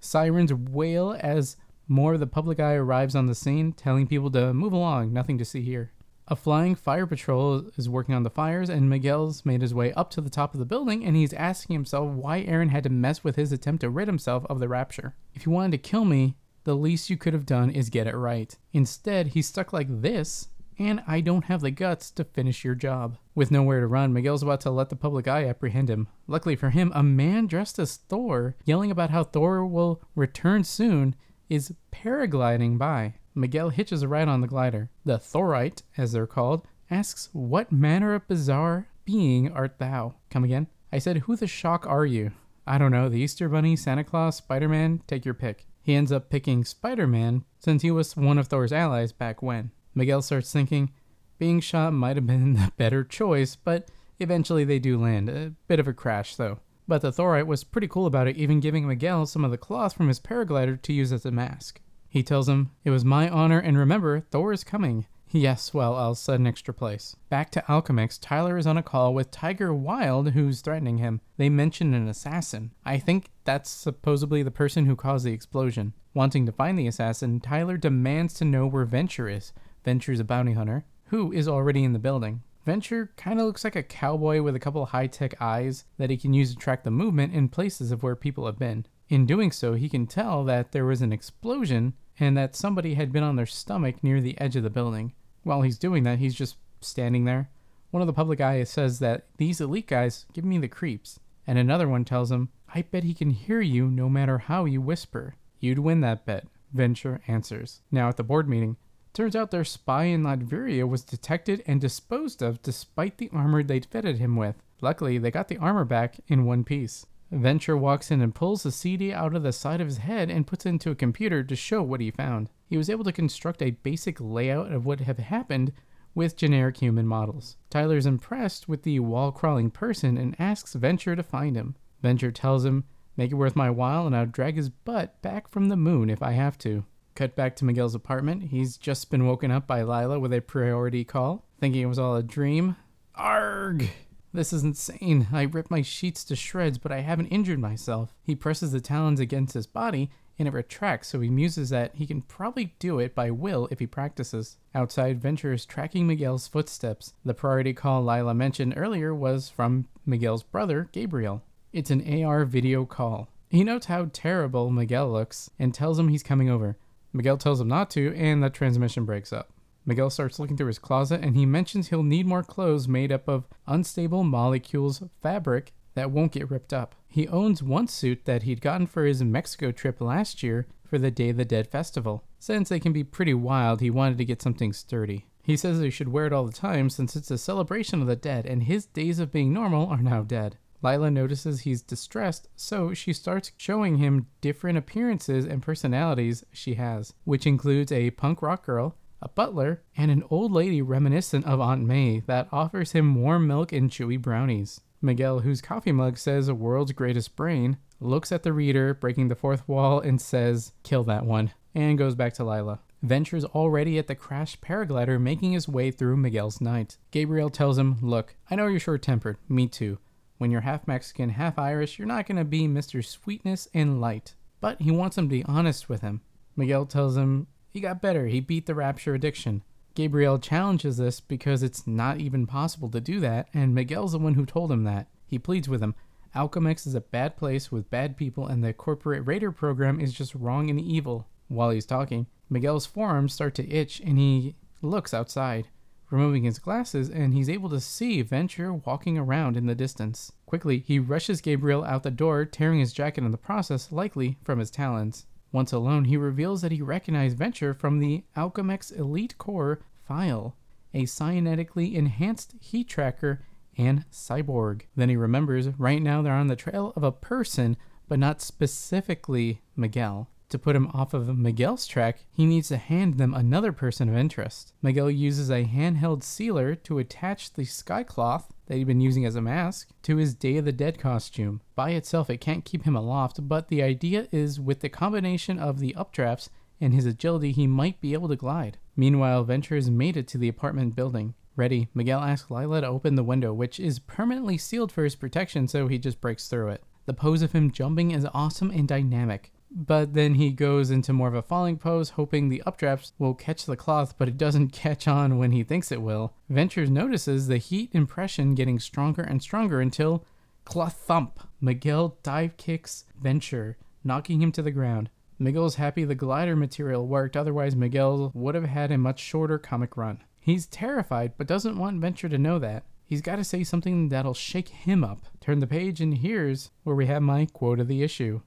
Sirens 0.00 0.52
wail 0.52 1.16
as 1.20 1.56
more 1.86 2.14
of 2.14 2.20
the 2.20 2.26
public 2.26 2.58
eye 2.58 2.74
arrives 2.74 3.14
on 3.14 3.26
the 3.26 3.34
scene, 3.34 3.72
telling 3.72 4.06
people 4.06 4.30
to 4.32 4.52
move 4.52 4.72
along, 4.72 5.12
nothing 5.12 5.38
to 5.38 5.44
see 5.44 5.62
here. 5.62 5.92
A 6.26 6.36
flying 6.36 6.74
fire 6.74 7.06
patrol 7.06 7.70
is 7.76 7.86
working 7.86 8.14
on 8.14 8.22
the 8.22 8.30
fires, 8.30 8.70
and 8.70 8.88
Miguel's 8.88 9.44
made 9.44 9.60
his 9.60 9.74
way 9.74 9.92
up 9.92 10.08
to 10.10 10.22
the 10.22 10.30
top 10.30 10.54
of 10.54 10.58
the 10.58 10.64
building, 10.64 11.04
and 11.04 11.14
he's 11.14 11.34
asking 11.34 11.74
himself 11.74 12.08
why 12.12 12.40
Aaron 12.40 12.70
had 12.70 12.84
to 12.84 12.88
mess 12.88 13.22
with 13.22 13.36
his 13.36 13.52
attempt 13.52 13.82
to 13.82 13.90
rid 13.90 14.08
himself 14.08 14.46
of 14.48 14.58
the 14.58 14.68
rapture. 14.68 15.14
If 15.34 15.44
you 15.44 15.52
wanted 15.52 15.72
to 15.72 15.88
kill 15.90 16.06
me, 16.06 16.36
the 16.64 16.76
least 16.76 17.10
you 17.10 17.18
could 17.18 17.34
have 17.34 17.44
done 17.44 17.68
is 17.68 17.90
get 17.90 18.06
it 18.06 18.16
right. 18.16 18.56
Instead, 18.72 19.28
he's 19.28 19.48
stuck 19.48 19.74
like 19.74 20.00
this, 20.00 20.48
and 20.78 21.02
I 21.06 21.20
don't 21.20 21.44
have 21.44 21.60
the 21.60 21.70
guts 21.70 22.10
to 22.12 22.24
finish 22.24 22.64
your 22.64 22.74
job. 22.74 23.18
With 23.34 23.50
nowhere 23.50 23.80
to 23.80 23.86
run, 23.86 24.14
Miguel's 24.14 24.42
about 24.42 24.62
to 24.62 24.70
let 24.70 24.88
the 24.88 24.96
public 24.96 25.28
eye 25.28 25.44
apprehend 25.46 25.90
him. 25.90 26.08
Luckily 26.26 26.56
for 26.56 26.70
him, 26.70 26.90
a 26.94 27.02
man 27.02 27.46
dressed 27.46 27.78
as 27.78 27.96
Thor, 27.96 28.56
yelling 28.64 28.90
about 28.90 29.10
how 29.10 29.24
Thor 29.24 29.66
will 29.66 30.00
return 30.16 30.64
soon, 30.64 31.16
is 31.50 31.74
paragliding 31.92 32.78
by. 32.78 33.16
Miguel 33.34 33.70
hitches 33.70 34.02
a 34.02 34.08
ride 34.08 34.28
on 34.28 34.40
the 34.40 34.46
glider. 34.46 34.90
The 35.04 35.18
Thorite, 35.18 35.82
as 35.96 36.12
they're 36.12 36.26
called, 36.26 36.66
asks, 36.90 37.28
What 37.32 37.72
manner 37.72 38.14
of 38.14 38.28
bizarre 38.28 38.88
being 39.04 39.50
art 39.50 39.78
thou? 39.78 40.14
Come 40.30 40.44
again? 40.44 40.68
I 40.92 40.98
said, 40.98 41.18
Who 41.18 41.36
the 41.36 41.46
shock 41.46 41.86
are 41.86 42.06
you? 42.06 42.32
I 42.66 42.78
don't 42.78 42.92
know, 42.92 43.08
the 43.08 43.20
Easter 43.20 43.48
Bunny, 43.48 43.76
Santa 43.76 44.04
Claus, 44.04 44.36
Spider 44.36 44.68
Man, 44.68 45.02
take 45.06 45.24
your 45.24 45.34
pick. 45.34 45.66
He 45.82 45.94
ends 45.94 46.12
up 46.12 46.30
picking 46.30 46.64
Spider 46.64 47.06
Man 47.06 47.44
since 47.58 47.82
he 47.82 47.90
was 47.90 48.16
one 48.16 48.38
of 48.38 48.46
Thor's 48.46 48.72
allies 48.72 49.12
back 49.12 49.42
when. 49.42 49.70
Miguel 49.94 50.22
starts 50.22 50.52
thinking, 50.52 50.90
being 51.38 51.60
shot 51.60 51.92
might 51.92 52.16
have 52.16 52.26
been 52.26 52.52
the 52.54 52.72
better 52.76 53.04
choice, 53.04 53.56
but 53.56 53.90
eventually 54.18 54.64
they 54.64 54.78
do 54.78 54.98
land. 54.98 55.28
A 55.28 55.52
bit 55.66 55.80
of 55.80 55.88
a 55.88 55.92
crash, 55.92 56.36
though. 56.36 56.60
But 56.86 57.02
the 57.02 57.12
Thorite 57.12 57.46
was 57.46 57.64
pretty 57.64 57.88
cool 57.88 58.06
about 58.06 58.28
it, 58.28 58.36
even 58.36 58.60
giving 58.60 58.86
Miguel 58.86 59.26
some 59.26 59.44
of 59.44 59.50
the 59.50 59.58
cloth 59.58 59.94
from 59.94 60.08
his 60.08 60.20
paraglider 60.20 60.80
to 60.82 60.92
use 60.92 61.12
as 61.12 61.24
a 61.24 61.30
mask. 61.30 61.80
He 62.14 62.22
tells 62.22 62.48
him, 62.48 62.70
It 62.84 62.90
was 62.90 63.04
my 63.04 63.28
honor, 63.28 63.58
and 63.58 63.76
remember, 63.76 64.20
Thor 64.20 64.52
is 64.52 64.62
coming. 64.62 65.06
Yes, 65.32 65.74
well, 65.74 65.96
I'll 65.96 66.14
set 66.14 66.38
an 66.38 66.46
extra 66.46 66.72
place. 66.72 67.16
Back 67.28 67.50
to 67.50 67.64
Alchemax, 67.66 68.20
Tyler 68.22 68.56
is 68.56 68.68
on 68.68 68.76
a 68.76 68.84
call 68.84 69.12
with 69.12 69.32
Tiger 69.32 69.74
Wylde, 69.74 70.30
who's 70.30 70.60
threatening 70.60 70.98
him. 70.98 71.20
They 71.38 71.48
mention 71.48 71.92
an 71.92 72.06
assassin. 72.06 72.70
I 72.84 72.98
think 72.98 73.30
that's 73.42 73.68
supposedly 73.68 74.44
the 74.44 74.52
person 74.52 74.86
who 74.86 74.94
caused 74.94 75.26
the 75.26 75.32
explosion. 75.32 75.92
Wanting 76.14 76.46
to 76.46 76.52
find 76.52 76.78
the 76.78 76.86
assassin, 76.86 77.40
Tyler 77.40 77.76
demands 77.76 78.34
to 78.34 78.44
know 78.44 78.68
where 78.68 78.84
Venture 78.84 79.28
is. 79.28 79.52
Venture's 79.84 80.20
a 80.20 80.24
bounty 80.24 80.52
hunter, 80.52 80.84
who 81.06 81.32
is 81.32 81.48
already 81.48 81.82
in 81.82 81.94
the 81.94 81.98
building. 81.98 82.42
Venture 82.64 83.10
kind 83.16 83.40
of 83.40 83.46
looks 83.46 83.64
like 83.64 83.74
a 83.74 83.82
cowboy 83.82 84.40
with 84.40 84.54
a 84.54 84.60
couple 84.60 84.86
high 84.86 85.08
tech 85.08 85.34
eyes 85.42 85.84
that 85.98 86.10
he 86.10 86.16
can 86.16 86.32
use 86.32 86.52
to 86.52 86.56
track 86.56 86.84
the 86.84 86.92
movement 86.92 87.34
in 87.34 87.48
places 87.48 87.90
of 87.90 88.04
where 88.04 88.14
people 88.14 88.46
have 88.46 88.56
been. 88.56 88.86
In 89.08 89.26
doing 89.26 89.50
so, 89.50 89.74
he 89.74 89.88
can 89.88 90.06
tell 90.06 90.44
that 90.44 90.70
there 90.70 90.86
was 90.86 91.02
an 91.02 91.12
explosion 91.12 91.94
and 92.18 92.36
that 92.36 92.56
somebody 92.56 92.94
had 92.94 93.12
been 93.12 93.22
on 93.22 93.36
their 93.36 93.46
stomach 93.46 94.02
near 94.02 94.20
the 94.20 94.38
edge 94.40 94.56
of 94.56 94.62
the 94.62 94.70
building. 94.70 95.12
While 95.42 95.62
he's 95.62 95.78
doing 95.78 96.04
that, 96.04 96.18
he's 96.18 96.34
just 96.34 96.56
standing 96.80 97.24
there. 97.24 97.50
One 97.90 98.00
of 98.00 98.06
the 98.06 98.12
public 98.12 98.40
eyes 98.40 98.70
says 98.70 98.98
that 98.98 99.26
these 99.36 99.60
elite 99.60 99.86
guys 99.86 100.26
give 100.32 100.44
me 100.44 100.58
the 100.58 100.68
creeps, 100.68 101.20
and 101.46 101.58
another 101.58 101.88
one 101.88 102.04
tells 102.04 102.30
him, 102.30 102.48
I 102.74 102.82
bet 102.82 103.04
he 103.04 103.14
can 103.14 103.30
hear 103.30 103.60
you 103.60 103.88
no 103.88 104.08
matter 104.08 104.38
how 104.38 104.64
you 104.64 104.80
whisper. 104.80 105.36
You'd 105.60 105.78
win 105.78 106.00
that 106.00 106.26
bet, 106.26 106.46
Venture 106.72 107.20
answers. 107.28 107.82
Now 107.90 108.08
at 108.08 108.16
the 108.16 108.24
board 108.24 108.48
meeting, 108.48 108.76
Turns 109.14 109.36
out 109.36 109.52
their 109.52 109.64
spy 109.64 110.04
in 110.06 110.24
Latveria 110.24 110.88
was 110.88 111.04
detected 111.04 111.62
and 111.68 111.80
disposed 111.80 112.42
of 112.42 112.60
despite 112.62 113.18
the 113.18 113.30
armor 113.32 113.62
they'd 113.62 113.86
fitted 113.86 114.18
him 114.18 114.34
with. 114.34 114.56
Luckily, 114.80 115.18
they 115.18 115.30
got 115.30 115.46
the 115.46 115.56
armor 115.58 115.84
back 115.84 116.16
in 116.26 116.44
one 116.44 116.64
piece. 116.64 117.06
Venture 117.30 117.76
walks 117.76 118.10
in 118.10 118.20
and 118.20 118.34
pulls 118.34 118.62
the 118.62 118.70
CD 118.70 119.12
out 119.12 119.34
of 119.34 119.42
the 119.42 119.52
side 119.52 119.80
of 119.80 119.86
his 119.86 119.98
head 119.98 120.30
and 120.30 120.46
puts 120.46 120.66
it 120.66 120.70
into 120.70 120.90
a 120.90 120.94
computer 120.94 121.42
to 121.42 121.56
show 121.56 121.82
what 121.82 122.00
he 122.00 122.10
found. 122.10 122.50
He 122.66 122.76
was 122.76 122.90
able 122.90 123.04
to 123.04 123.12
construct 123.12 123.62
a 123.62 123.72
basic 123.72 124.20
layout 124.20 124.72
of 124.72 124.86
what 124.86 125.00
had 125.00 125.18
happened 125.18 125.72
with 126.14 126.36
generic 126.36 126.76
human 126.76 127.06
models. 127.06 127.56
Tyler's 127.70 128.06
impressed 128.06 128.68
with 128.68 128.82
the 128.82 129.00
wall 129.00 129.32
crawling 129.32 129.70
person 129.70 130.16
and 130.16 130.36
asks 130.38 130.74
Venture 130.74 131.16
to 131.16 131.22
find 131.22 131.56
him. 131.56 131.74
Venture 132.02 132.30
tells 132.30 132.64
him, 132.64 132.84
Make 133.16 133.30
it 133.30 133.36
worth 133.36 133.56
my 133.56 133.70
while 133.70 134.06
and 134.06 134.16
I'll 134.16 134.26
drag 134.26 134.56
his 134.56 134.68
butt 134.68 135.20
back 135.22 135.48
from 135.48 135.68
the 135.68 135.76
moon 135.76 136.10
if 136.10 136.22
I 136.22 136.32
have 136.32 136.58
to. 136.58 136.84
Cut 137.14 137.36
back 137.36 137.54
to 137.56 137.64
Miguel's 137.64 137.94
apartment. 137.94 138.44
He's 138.44 138.76
just 138.76 139.10
been 139.10 139.26
woken 139.26 139.52
up 139.52 139.68
by 139.68 139.82
Lyla 139.82 140.18
with 140.18 140.32
a 140.32 140.40
priority 140.40 141.04
call, 141.04 141.46
thinking 141.60 141.82
it 141.82 141.86
was 141.86 141.98
all 141.98 142.16
a 142.16 142.24
dream. 142.24 142.76
Arg! 143.14 143.88
This 144.34 144.52
is 144.52 144.64
insane. 144.64 145.28
I 145.32 145.42
rip 145.42 145.70
my 145.70 145.80
sheets 145.80 146.24
to 146.24 146.34
shreds, 146.34 146.76
but 146.76 146.90
I 146.90 147.02
haven't 147.02 147.28
injured 147.28 147.60
myself. 147.60 148.16
He 148.24 148.34
presses 148.34 148.72
the 148.72 148.80
talons 148.80 149.20
against 149.20 149.54
his 149.54 149.68
body, 149.68 150.10
and 150.40 150.48
it 150.48 150.52
retracts, 150.52 151.06
so 151.06 151.20
he 151.20 151.30
muses 151.30 151.70
that 151.70 151.94
he 151.94 152.04
can 152.04 152.20
probably 152.20 152.74
do 152.80 152.98
it 152.98 153.14
by 153.14 153.30
will 153.30 153.68
if 153.70 153.78
he 153.78 153.86
practices. 153.86 154.56
Outside, 154.74 155.22
Venture 155.22 155.52
is 155.52 155.64
tracking 155.64 156.08
Miguel's 156.08 156.48
footsteps. 156.48 157.12
The 157.24 157.32
priority 157.32 157.72
call 157.74 158.02
Lyla 158.02 158.34
mentioned 158.34 158.74
earlier 158.76 159.14
was 159.14 159.48
from 159.48 159.86
Miguel's 160.04 160.42
brother, 160.42 160.88
Gabriel. 160.90 161.44
It's 161.72 161.92
an 161.92 162.24
AR 162.24 162.44
video 162.44 162.84
call. 162.84 163.28
He 163.50 163.62
notes 163.62 163.86
how 163.86 164.10
terrible 164.12 164.68
Miguel 164.68 165.12
looks 165.12 165.48
and 165.60 165.72
tells 165.72 165.96
him 165.96 166.08
he's 166.08 166.24
coming 166.24 166.50
over. 166.50 166.76
Miguel 167.12 167.36
tells 167.36 167.60
him 167.60 167.68
not 167.68 167.88
to, 167.90 168.12
and 168.16 168.42
the 168.42 168.50
transmission 168.50 169.04
breaks 169.04 169.32
up. 169.32 169.52
Miguel 169.86 170.10
starts 170.10 170.38
looking 170.38 170.56
through 170.56 170.68
his 170.68 170.78
closet 170.78 171.20
and 171.22 171.36
he 171.36 171.44
mentions 171.44 171.88
he'll 171.88 172.02
need 172.02 172.26
more 172.26 172.42
clothes 172.42 172.88
made 172.88 173.12
up 173.12 173.28
of 173.28 173.46
unstable 173.66 174.24
molecules 174.24 175.02
fabric 175.22 175.72
that 175.94 176.10
won't 176.10 176.32
get 176.32 176.50
ripped 176.50 176.72
up. 176.72 176.94
He 177.06 177.28
owns 177.28 177.62
one 177.62 177.86
suit 177.86 178.24
that 178.24 178.44
he'd 178.44 178.60
gotten 178.60 178.86
for 178.86 179.04
his 179.04 179.22
Mexico 179.22 179.70
trip 179.70 180.00
last 180.00 180.42
year 180.42 180.66
for 180.84 180.98
the 180.98 181.10
Day 181.10 181.30
of 181.30 181.36
the 181.36 181.44
Dead 181.44 181.66
festival. 181.66 182.24
Since 182.38 182.68
they 182.68 182.80
can 182.80 182.92
be 182.92 183.04
pretty 183.04 183.34
wild, 183.34 183.80
he 183.80 183.90
wanted 183.90 184.18
to 184.18 184.24
get 184.24 184.42
something 184.42 184.72
sturdy. 184.72 185.26
He 185.42 185.56
says 185.56 185.78
he 185.78 185.90
should 185.90 186.08
wear 186.08 186.26
it 186.26 186.32
all 186.32 186.46
the 186.46 186.52
time 186.52 186.88
since 186.88 187.14
it's 187.14 187.30
a 187.30 187.38
celebration 187.38 188.00
of 188.00 188.06
the 188.06 188.16
dead 188.16 188.46
and 188.46 188.62
his 188.62 188.86
days 188.86 189.18
of 189.18 189.32
being 189.32 189.52
normal 189.52 189.88
are 189.88 190.02
now 190.02 190.22
dead. 190.22 190.56
Lyla 190.82 191.10
notices 191.10 191.60
he's 191.60 191.82
distressed, 191.82 192.48
so 192.56 192.92
she 192.92 193.12
starts 193.12 193.52
showing 193.56 193.96
him 193.96 194.26
different 194.40 194.76
appearances 194.76 195.46
and 195.46 195.62
personalities 195.62 196.44
she 196.52 196.74
has, 196.74 197.14
which 197.24 197.46
includes 197.46 197.90
a 197.90 198.10
punk 198.10 198.42
rock 198.42 198.66
girl, 198.66 198.94
a 199.24 199.28
butler, 199.30 199.82
and 199.96 200.10
an 200.10 200.22
old 200.30 200.52
lady 200.52 200.82
reminiscent 200.82 201.46
of 201.46 201.58
Aunt 201.58 201.82
May 201.82 202.20
that 202.26 202.46
offers 202.52 202.92
him 202.92 203.14
warm 203.14 203.46
milk 203.46 203.72
and 203.72 203.90
chewy 203.90 204.20
brownies. 204.20 204.82
Miguel, 205.00 205.40
whose 205.40 205.62
coffee 205.62 205.92
mug 205.92 206.18
says 206.18 206.52
world's 206.52 206.92
greatest 206.92 207.34
brain, 207.34 207.78
looks 208.00 208.30
at 208.30 208.42
the 208.42 208.52
reader, 208.52 208.92
breaking 208.94 209.28
the 209.28 209.34
fourth 209.34 209.66
wall, 209.66 209.98
and 209.98 210.20
says, 210.20 210.72
Kill 210.82 211.04
that 211.04 211.24
one, 211.24 211.52
and 211.74 211.98
goes 211.98 212.14
back 212.14 212.34
to 212.34 212.44
Lyla. 212.44 212.80
Venture's 213.02 213.44
already 213.44 213.98
at 213.98 214.06
the 214.06 214.14
crashed 214.14 214.60
paraglider 214.60 215.20
making 215.20 215.52
his 215.52 215.68
way 215.68 215.90
through 215.90 216.16
Miguel's 216.16 216.60
night. 216.60 216.96
Gabriel 217.10 217.50
tells 217.50 217.78
him, 217.78 217.96
Look, 218.02 218.36
I 218.50 218.56
know 218.56 218.66
you're 218.66 218.80
short 218.80 219.02
tempered, 219.02 219.38
me 219.48 219.68
too. 219.68 219.98
When 220.38 220.50
you're 220.50 220.62
half 220.62 220.86
Mexican, 220.86 221.30
half 221.30 221.58
Irish, 221.58 221.98
you're 221.98 222.08
not 222.08 222.26
to 222.26 222.44
be 222.44 222.66
Mr. 222.66 223.04
Sweetness 223.04 223.68
and 223.72 224.00
Light. 224.00 224.34
But 224.60 224.80
he 224.80 224.90
wants 224.90 225.16
him 225.16 225.28
to 225.28 225.34
be 225.34 225.44
honest 225.44 225.88
with 225.88 226.00
him. 226.00 226.22
Miguel 226.56 226.86
tells 226.86 227.16
him 227.16 227.46
he 227.74 227.80
got 227.80 228.00
better, 228.00 228.28
he 228.28 228.38
beat 228.38 228.66
the 228.66 228.74
rapture 228.74 229.14
addiction. 229.14 229.64
Gabriel 229.96 230.38
challenges 230.38 230.96
this 230.96 231.18
because 231.18 231.64
it's 231.64 231.88
not 231.88 232.20
even 232.20 232.46
possible 232.46 232.88
to 232.88 233.00
do 233.00 233.18
that, 233.18 233.48
and 233.52 233.74
Miguel's 233.74 234.12
the 234.12 234.18
one 234.18 234.34
who 234.34 234.46
told 234.46 234.70
him 234.70 234.84
that. 234.84 235.08
He 235.26 235.40
pleads 235.40 235.68
with 235.68 235.82
him 235.82 235.96
Alchemax 236.36 236.86
is 236.86 236.94
a 236.94 237.00
bad 237.00 237.36
place 237.36 237.72
with 237.72 237.90
bad 237.90 238.16
people, 238.16 238.46
and 238.46 238.62
the 238.62 238.72
corporate 238.72 239.26
raider 239.26 239.50
program 239.50 239.98
is 239.98 240.12
just 240.12 240.36
wrong 240.36 240.70
and 240.70 240.80
evil. 240.80 241.26
While 241.48 241.70
he's 241.70 241.84
talking, 241.84 242.28
Miguel's 242.48 242.86
forearms 242.86 243.32
start 243.32 243.56
to 243.56 243.68
itch, 243.68 244.00
and 244.00 244.18
he 244.18 244.54
looks 244.80 245.12
outside 245.12 245.66
removing 246.10 246.44
his 246.44 246.60
glasses, 246.60 247.10
and 247.10 247.34
he's 247.34 247.48
able 247.48 247.68
to 247.70 247.80
see 247.80 248.22
Venture 248.22 248.72
walking 248.72 249.18
around 249.18 249.56
in 249.56 249.66
the 249.66 249.74
distance. 249.74 250.30
Quickly, 250.46 250.78
he 250.78 251.00
rushes 251.00 251.40
Gabriel 251.40 251.84
out 251.84 252.04
the 252.04 252.10
door, 252.12 252.44
tearing 252.44 252.78
his 252.78 252.92
jacket 252.92 253.24
in 253.24 253.32
the 253.32 253.36
process, 253.36 253.90
likely 253.90 254.38
from 254.44 254.60
his 254.60 254.70
talons. 254.70 255.26
Once 255.54 255.72
alone, 255.72 256.06
he 256.06 256.16
reveals 256.16 256.62
that 256.62 256.72
he 256.72 256.82
recognized 256.82 257.38
Venture 257.38 257.72
from 257.72 258.00
the 258.00 258.24
Alchemax 258.36 258.90
Elite 258.98 259.38
Core 259.38 259.78
file, 260.04 260.56
a 260.92 261.04
cybernetically 261.04 261.94
enhanced 261.94 262.56
heat 262.58 262.88
tracker 262.88 263.44
and 263.78 264.04
cyborg. 264.10 264.82
Then 264.96 265.08
he 265.08 265.14
remembers 265.14 265.68
right 265.78 266.02
now 266.02 266.22
they're 266.22 266.32
on 266.32 266.48
the 266.48 266.56
trail 266.56 266.92
of 266.96 267.04
a 267.04 267.12
person, 267.12 267.76
but 268.08 268.18
not 268.18 268.42
specifically 268.42 269.60
Miguel. 269.76 270.28
To 270.54 270.58
put 270.60 270.76
him 270.76 270.88
off 270.94 271.12
of 271.12 271.36
Miguel's 271.36 271.84
track, 271.84 272.26
he 272.30 272.46
needs 272.46 272.68
to 272.68 272.76
hand 272.76 273.18
them 273.18 273.34
another 273.34 273.72
person 273.72 274.08
of 274.08 274.14
interest. 274.14 274.72
Miguel 274.82 275.10
uses 275.10 275.50
a 275.50 275.64
handheld 275.64 276.22
sealer 276.22 276.76
to 276.76 277.00
attach 277.00 277.54
the 277.54 277.64
skycloth 277.64 278.44
that 278.66 278.76
he'd 278.76 278.86
been 278.86 279.00
using 279.00 279.26
as 279.26 279.34
a 279.34 279.40
mask 279.40 279.88
to 280.04 280.16
his 280.16 280.32
Day 280.32 280.58
of 280.58 280.64
the 280.64 280.70
Dead 280.70 280.96
costume. 280.96 281.60
By 281.74 281.90
itself, 281.90 282.30
it 282.30 282.40
can't 282.40 282.64
keep 282.64 282.84
him 282.84 282.94
aloft, 282.94 283.48
but 283.48 283.66
the 283.66 283.82
idea 283.82 284.28
is 284.30 284.60
with 284.60 284.78
the 284.78 284.88
combination 284.88 285.58
of 285.58 285.80
the 285.80 285.92
updrafts 285.98 286.50
and 286.80 286.94
his 286.94 287.04
agility, 287.04 287.50
he 287.50 287.66
might 287.66 288.00
be 288.00 288.12
able 288.12 288.28
to 288.28 288.36
glide. 288.36 288.78
Meanwhile, 288.94 289.42
Venture 289.42 289.74
has 289.74 289.90
made 289.90 290.16
it 290.16 290.28
to 290.28 290.38
the 290.38 290.48
apartment 290.48 290.94
building. 290.94 291.34
Ready, 291.56 291.88
Miguel 291.94 292.20
asks 292.20 292.48
Lyla 292.48 292.82
to 292.82 292.86
open 292.86 293.16
the 293.16 293.24
window, 293.24 293.52
which 293.52 293.80
is 293.80 293.98
permanently 293.98 294.56
sealed 294.56 294.92
for 294.92 295.02
his 295.02 295.16
protection, 295.16 295.66
so 295.66 295.88
he 295.88 295.98
just 295.98 296.20
breaks 296.20 296.46
through 296.46 296.68
it. 296.68 296.84
The 297.06 297.12
pose 297.12 297.42
of 297.42 297.50
him 297.50 297.72
jumping 297.72 298.12
is 298.12 298.24
awesome 298.32 298.70
and 298.70 298.86
dynamic 298.86 299.50
but 299.74 300.14
then 300.14 300.34
he 300.34 300.50
goes 300.50 300.90
into 300.90 301.12
more 301.12 301.26
of 301.26 301.34
a 301.34 301.42
falling 301.42 301.76
pose, 301.76 302.10
hoping 302.10 302.48
the 302.48 302.62
updrafts 302.64 303.12
will 303.18 303.34
catch 303.34 303.66
the 303.66 303.76
cloth, 303.76 304.14
but 304.16 304.28
it 304.28 304.38
doesn't 304.38 304.68
catch 304.72 305.08
on 305.08 305.36
when 305.36 305.50
he 305.50 305.64
thinks 305.64 305.90
it 305.90 306.00
will. 306.00 306.32
Ventures 306.48 306.90
notices 306.90 307.48
the 307.48 307.58
heat 307.58 307.90
impression 307.92 308.54
getting 308.54 308.78
stronger 308.78 309.22
and 309.22 309.42
stronger 309.42 309.80
until 309.80 310.24
cloth 310.64 310.94
thump. 310.94 311.40
Miguel 311.60 312.18
dive 312.22 312.56
kicks 312.56 313.04
Venture, 313.20 313.76
knocking 314.04 314.40
him 314.40 314.52
to 314.52 314.62
the 314.62 314.70
ground. 314.70 315.10
Miguel's 315.38 315.74
happy 315.74 316.04
the 316.04 316.14
glider 316.14 316.54
material 316.54 317.08
worked, 317.08 317.36
otherwise, 317.36 317.74
Miguel 317.74 318.30
would 318.34 318.54
have 318.54 318.64
had 318.64 318.92
a 318.92 318.98
much 318.98 319.18
shorter 319.18 319.58
comic 319.58 319.96
run. 319.96 320.22
He's 320.38 320.66
terrified, 320.66 321.32
but 321.36 321.48
doesn't 321.48 321.78
want 321.78 322.00
Venture 322.00 322.28
to 322.28 322.38
know 322.38 322.60
that. 322.60 322.84
He's 323.04 323.20
got 323.20 323.36
to 323.36 323.44
say 323.44 323.64
something 323.64 324.08
that'll 324.08 324.34
shake 324.34 324.68
him 324.68 325.02
up. 325.02 325.22
Turn 325.40 325.58
the 325.58 325.66
page, 325.66 326.00
and 326.00 326.18
here's 326.18 326.70
where 326.84 326.96
we 326.96 327.06
have 327.06 327.22
my 327.22 327.46
quote 327.46 327.80
of 327.80 327.88
the 327.88 328.02
issue. 328.02 328.40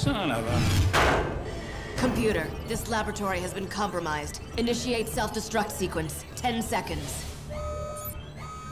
Son 0.00 0.30
of 0.30 0.46
a... 0.46 2.00
Computer, 2.00 2.48
this 2.68 2.88
laboratory 2.88 3.38
has 3.38 3.52
been 3.52 3.66
compromised. 3.66 4.40
Initiate 4.56 5.06
self-destruct 5.06 5.70
sequence. 5.70 6.24
Ten 6.36 6.62
seconds. 6.62 7.26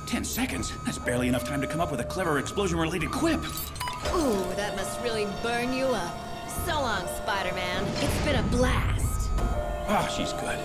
Ten 0.06 0.24
seconds? 0.24 0.72
That's 0.86 0.96
barely 0.98 1.28
enough 1.28 1.44
time 1.44 1.60
to 1.60 1.66
come 1.66 1.82
up 1.82 1.90
with 1.90 2.00
a 2.00 2.04
clever 2.04 2.38
explosion-related 2.38 3.10
quip. 3.10 3.40
Ooh, 4.14 4.42
that 4.56 4.74
must 4.74 4.98
really 5.02 5.26
burn 5.42 5.74
you 5.74 5.84
up. 5.88 6.16
So 6.64 6.72
long, 6.72 7.06
Spider-Man. 7.18 7.84
It's 7.96 8.24
been 8.24 8.36
a 8.36 8.42
blast. 8.44 9.28
Ah, 9.86 10.08
oh, 10.08 10.16
she's 10.16 10.32
good. 10.32 10.58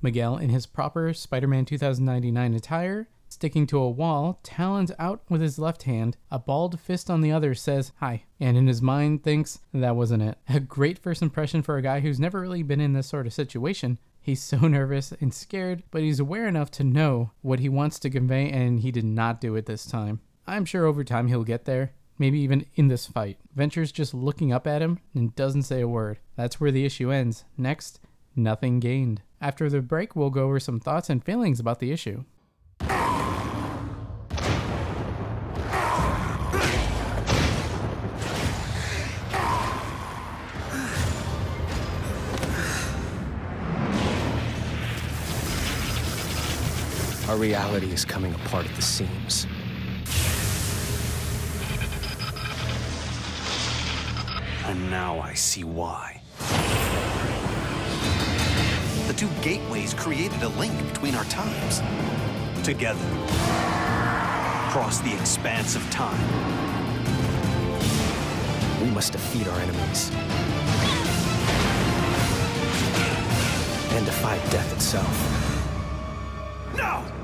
Miguel, 0.00 0.38
in 0.38 0.48
his 0.48 0.64
proper 0.64 1.12
Spider 1.12 1.48
Man 1.48 1.66
2099 1.66 2.54
attire, 2.54 3.08
Sticking 3.30 3.64
to 3.68 3.78
a 3.78 3.88
wall, 3.88 4.40
talons 4.42 4.90
out 4.98 5.22
with 5.30 5.40
his 5.40 5.56
left 5.56 5.84
hand, 5.84 6.16
a 6.32 6.38
balled 6.38 6.80
fist 6.80 7.08
on 7.08 7.20
the 7.20 7.30
other, 7.30 7.54
says 7.54 7.92
hi, 7.98 8.24
and 8.40 8.56
in 8.56 8.66
his 8.66 8.82
mind 8.82 9.22
thinks 9.22 9.60
that 9.72 9.94
wasn't 9.94 10.24
it. 10.24 10.36
A 10.48 10.58
great 10.58 10.98
first 10.98 11.22
impression 11.22 11.62
for 11.62 11.76
a 11.76 11.82
guy 11.82 12.00
who's 12.00 12.18
never 12.18 12.40
really 12.40 12.64
been 12.64 12.80
in 12.80 12.92
this 12.92 13.06
sort 13.06 13.28
of 13.28 13.32
situation. 13.32 14.00
He's 14.20 14.42
so 14.42 14.58
nervous 14.66 15.12
and 15.20 15.32
scared, 15.32 15.84
but 15.92 16.02
he's 16.02 16.18
aware 16.18 16.48
enough 16.48 16.72
to 16.72 16.84
know 16.84 17.30
what 17.40 17.60
he 17.60 17.68
wants 17.68 18.00
to 18.00 18.10
convey, 18.10 18.50
and 18.50 18.80
he 18.80 18.90
did 18.90 19.04
not 19.04 19.40
do 19.40 19.54
it 19.54 19.66
this 19.66 19.86
time. 19.86 20.20
I'm 20.48 20.64
sure 20.64 20.84
over 20.84 21.04
time 21.04 21.28
he'll 21.28 21.44
get 21.44 21.66
there, 21.66 21.92
maybe 22.18 22.40
even 22.40 22.66
in 22.74 22.88
this 22.88 23.06
fight. 23.06 23.38
Venture's 23.54 23.92
just 23.92 24.12
looking 24.12 24.52
up 24.52 24.66
at 24.66 24.82
him 24.82 24.98
and 25.14 25.36
doesn't 25.36 25.62
say 25.62 25.80
a 25.80 25.88
word. 25.88 26.18
That's 26.34 26.60
where 26.60 26.72
the 26.72 26.84
issue 26.84 27.12
ends. 27.12 27.44
Next, 27.56 28.00
nothing 28.34 28.80
gained. 28.80 29.22
After 29.40 29.70
the 29.70 29.80
break, 29.80 30.16
we'll 30.16 30.30
go 30.30 30.46
over 30.46 30.58
some 30.58 30.80
thoughts 30.80 31.08
and 31.08 31.24
feelings 31.24 31.60
about 31.60 31.78
the 31.78 31.92
issue. 31.92 32.24
Our 47.30 47.36
reality 47.36 47.92
is 47.92 48.04
coming 48.04 48.34
apart 48.34 48.66
at 48.66 48.74
the 48.74 48.82
seams. 48.82 49.46
And 54.66 54.90
now 54.90 55.20
I 55.20 55.34
see 55.34 55.62
why. 55.62 56.20
The 59.06 59.14
two 59.14 59.28
gateways 59.42 59.94
created 59.94 60.42
a 60.42 60.48
link 60.48 60.76
between 60.88 61.14
our 61.14 61.22
times. 61.26 61.80
Together. 62.64 63.06
Across 64.66 65.02
the 65.02 65.16
expanse 65.16 65.76
of 65.76 65.88
time. 65.88 66.18
We 68.82 68.90
must 68.90 69.12
defeat 69.12 69.46
our 69.46 69.60
enemies. 69.60 70.10
And 73.92 74.04
defy 74.04 74.36
death 74.50 74.72
itself. 74.72 75.16
No! 76.76 77.19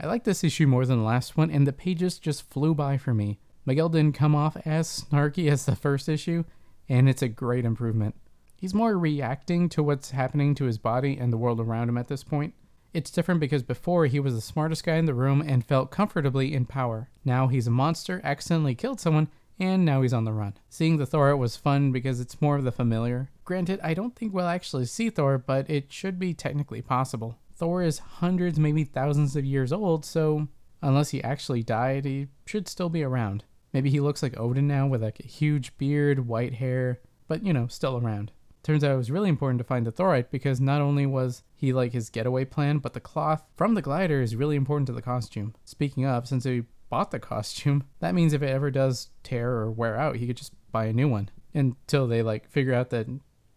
I 0.00 0.06
like 0.06 0.24
this 0.24 0.42
issue 0.42 0.66
more 0.66 0.86
than 0.86 0.98
the 0.98 1.04
last 1.04 1.36
one, 1.36 1.50
and 1.50 1.66
the 1.66 1.72
pages 1.72 2.18
just 2.18 2.48
flew 2.50 2.74
by 2.74 2.96
for 2.96 3.12
me. 3.12 3.38
Miguel 3.66 3.88
didn't 3.88 4.14
come 4.14 4.34
off 4.34 4.56
as 4.64 4.88
snarky 4.88 5.50
as 5.50 5.66
the 5.66 5.76
first 5.76 6.08
issue, 6.08 6.44
and 6.88 7.08
it's 7.08 7.22
a 7.22 7.28
great 7.28 7.64
improvement. 7.64 8.14
He's 8.56 8.74
more 8.74 8.98
reacting 8.98 9.68
to 9.70 9.82
what's 9.82 10.10
happening 10.10 10.54
to 10.56 10.64
his 10.64 10.78
body 10.78 11.16
and 11.16 11.32
the 11.32 11.38
world 11.38 11.60
around 11.60 11.88
him 11.88 11.98
at 11.98 12.08
this 12.08 12.24
point. 12.24 12.54
It's 12.92 13.10
different 13.10 13.40
because 13.40 13.62
before 13.62 14.06
he 14.06 14.18
was 14.18 14.34
the 14.34 14.40
smartest 14.40 14.84
guy 14.84 14.96
in 14.96 15.06
the 15.06 15.14
room 15.14 15.40
and 15.46 15.64
felt 15.64 15.90
comfortably 15.90 16.52
in 16.52 16.66
power. 16.66 17.08
Now 17.24 17.46
he's 17.46 17.66
a 17.66 17.70
monster, 17.70 18.20
accidentally 18.24 18.74
killed 18.74 19.00
someone, 19.00 19.28
and 19.58 19.84
now 19.84 20.02
he's 20.02 20.12
on 20.12 20.24
the 20.24 20.32
run. 20.32 20.54
Seeing 20.68 20.96
the 20.96 21.06
Thor 21.06 21.28
art 21.28 21.38
was 21.38 21.56
fun 21.56 21.92
because 21.92 22.20
it's 22.20 22.40
more 22.40 22.56
of 22.56 22.64
the 22.64 22.72
familiar. 22.72 23.30
Granted, 23.50 23.80
I 23.82 23.94
don't 23.94 24.14
think 24.14 24.32
we'll 24.32 24.46
actually 24.46 24.86
see 24.86 25.10
Thor, 25.10 25.36
but 25.36 25.68
it 25.68 25.92
should 25.92 26.20
be 26.20 26.34
technically 26.34 26.82
possible. 26.82 27.36
Thor 27.52 27.82
is 27.82 27.98
hundreds, 27.98 28.60
maybe 28.60 28.84
thousands 28.84 29.34
of 29.34 29.44
years 29.44 29.72
old, 29.72 30.04
so 30.04 30.46
unless 30.80 31.10
he 31.10 31.20
actually 31.24 31.64
died, 31.64 32.04
he 32.04 32.28
should 32.46 32.68
still 32.68 32.88
be 32.88 33.02
around. 33.02 33.42
Maybe 33.72 33.90
he 33.90 33.98
looks 33.98 34.22
like 34.22 34.38
Odin 34.38 34.68
now 34.68 34.86
with 34.86 35.02
like 35.02 35.18
a 35.18 35.26
huge 35.26 35.76
beard, 35.78 36.28
white 36.28 36.54
hair, 36.54 37.00
but 37.26 37.44
you 37.44 37.52
know, 37.52 37.66
still 37.66 37.96
around. 37.96 38.30
Turns 38.62 38.84
out 38.84 38.92
it 38.92 38.98
was 38.98 39.10
really 39.10 39.28
important 39.28 39.58
to 39.58 39.64
find 39.64 39.84
the 39.84 39.90
Thorite 39.90 40.30
because 40.30 40.60
not 40.60 40.80
only 40.80 41.04
was 41.04 41.42
he 41.56 41.72
like 41.72 41.92
his 41.92 42.08
getaway 42.08 42.44
plan, 42.44 42.78
but 42.78 42.92
the 42.92 43.00
cloth 43.00 43.42
from 43.56 43.74
the 43.74 43.82
glider 43.82 44.22
is 44.22 44.36
really 44.36 44.54
important 44.54 44.86
to 44.86 44.92
the 44.92 45.02
costume. 45.02 45.56
Speaking 45.64 46.06
of, 46.06 46.28
since 46.28 46.44
he 46.44 46.66
bought 46.88 47.10
the 47.10 47.18
costume, 47.18 47.82
that 47.98 48.14
means 48.14 48.32
if 48.32 48.42
it 48.42 48.50
ever 48.50 48.70
does 48.70 49.10
tear 49.24 49.50
or 49.54 49.72
wear 49.72 49.96
out, 49.96 50.18
he 50.18 50.28
could 50.28 50.36
just 50.36 50.52
buy 50.70 50.84
a 50.84 50.92
new 50.92 51.08
one 51.08 51.30
until 51.52 52.06
they 52.06 52.22
like 52.22 52.48
figure 52.48 52.72
out 52.74 52.90
that 52.90 53.08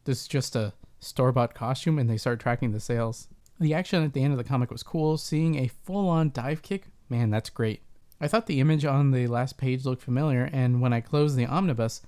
this 0.05 0.21
is 0.21 0.27
just 0.27 0.55
a 0.55 0.73
store 0.99 1.31
bought 1.31 1.53
costume 1.53 1.99
and 1.99 2.09
they 2.09 2.17
start 2.17 2.39
tracking 2.39 2.71
the 2.71 2.79
sales. 2.79 3.27
The 3.59 3.73
action 3.73 4.03
at 4.03 4.13
the 4.13 4.23
end 4.23 4.33
of 4.33 4.37
the 4.37 4.43
comic 4.43 4.71
was 4.71 4.83
cool. 4.83 5.17
Seeing 5.17 5.55
a 5.55 5.67
full 5.67 6.09
on 6.09 6.31
dive 6.31 6.61
kick, 6.61 6.87
man, 7.09 7.29
that's 7.29 7.49
great. 7.49 7.81
I 8.19 8.27
thought 8.27 8.47
the 8.47 8.59
image 8.59 8.85
on 8.85 9.11
the 9.11 9.27
last 9.27 9.57
page 9.57 9.85
looked 9.85 10.01
familiar, 10.01 10.49
and 10.51 10.81
when 10.81 10.93
I 10.93 11.01
closed 11.01 11.35
the 11.35 11.45
omnibus, 11.45 12.01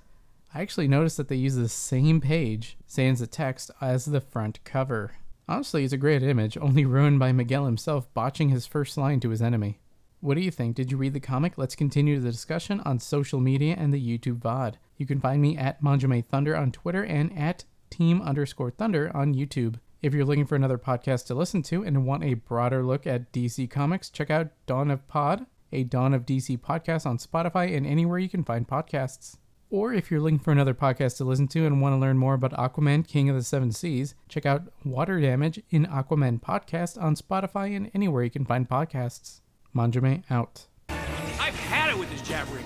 I 0.54 0.62
actually 0.62 0.88
noticed 0.88 1.18
that 1.18 1.28
they 1.28 1.36
use 1.36 1.56
the 1.56 1.68
same 1.68 2.20
page, 2.20 2.78
sans 2.86 3.20
the 3.20 3.26
text, 3.26 3.70
as 3.80 4.06
the 4.06 4.20
front 4.20 4.64
cover. 4.64 5.12
Honestly, 5.48 5.84
it's 5.84 5.92
a 5.92 5.98
great 5.98 6.22
image, 6.22 6.56
only 6.56 6.84
ruined 6.84 7.18
by 7.18 7.32
Miguel 7.32 7.66
himself 7.66 8.12
botching 8.14 8.48
his 8.48 8.66
first 8.66 8.96
line 8.96 9.20
to 9.20 9.30
his 9.30 9.42
enemy. 9.42 9.78
What 10.20 10.34
do 10.34 10.40
you 10.40 10.50
think? 10.50 10.74
Did 10.74 10.90
you 10.90 10.96
read 10.96 11.12
the 11.12 11.20
comic? 11.20 11.58
Let's 11.58 11.76
continue 11.76 12.18
the 12.18 12.32
discussion 12.32 12.80
on 12.80 12.98
social 12.98 13.38
media 13.38 13.76
and 13.78 13.92
the 13.92 14.00
YouTube 14.00 14.40
VOD. 14.40 14.74
You 14.96 15.06
can 15.06 15.20
find 15.20 15.42
me 15.42 15.56
at 15.56 15.82
Manjame 15.82 16.24
Thunder 16.24 16.56
on 16.56 16.72
Twitter 16.72 17.04
and 17.04 17.36
at 17.38 17.64
Team 17.90 18.20
underscore 18.22 18.70
Thunder 18.70 19.10
on 19.14 19.34
YouTube. 19.34 19.76
If 20.02 20.14
you're 20.14 20.24
looking 20.24 20.46
for 20.46 20.54
another 20.56 20.78
podcast 20.78 21.26
to 21.26 21.34
listen 21.34 21.62
to 21.62 21.82
and 21.82 22.06
want 22.06 22.24
a 22.24 22.34
broader 22.34 22.84
look 22.84 23.06
at 23.06 23.32
DC 23.32 23.68
Comics, 23.70 24.10
check 24.10 24.30
out 24.30 24.48
Dawn 24.66 24.90
of 24.90 25.06
Pod, 25.08 25.46
a 25.72 25.84
Dawn 25.84 26.14
of 26.14 26.26
DC 26.26 26.58
podcast 26.60 27.06
on 27.06 27.18
Spotify 27.18 27.76
and 27.76 27.86
anywhere 27.86 28.18
you 28.18 28.28
can 28.28 28.44
find 28.44 28.68
podcasts. 28.68 29.36
Or 29.68 29.92
if 29.92 30.10
you're 30.10 30.20
looking 30.20 30.38
for 30.38 30.52
another 30.52 30.74
podcast 30.74 31.16
to 31.16 31.24
listen 31.24 31.48
to 31.48 31.66
and 31.66 31.80
want 31.80 31.94
to 31.94 31.98
learn 31.98 32.18
more 32.18 32.34
about 32.34 32.52
Aquaman, 32.52 33.06
King 33.06 33.28
of 33.28 33.36
the 33.36 33.42
Seven 33.42 33.72
Seas, 33.72 34.14
check 34.28 34.46
out 34.46 34.62
Water 34.84 35.20
Damage 35.20 35.60
in 35.70 35.86
Aquaman 35.86 36.40
Podcast 36.40 37.02
on 37.02 37.16
Spotify 37.16 37.76
and 37.76 37.90
anywhere 37.92 38.22
you 38.22 38.30
can 38.30 38.44
find 38.44 38.68
podcasts. 38.68 39.40
Manjame 39.74 40.22
out. 40.30 40.66
I've 40.88 41.54
had 41.54 41.90
it 41.90 41.98
with 41.98 42.10
this 42.10 42.22
jabbering. 42.22 42.64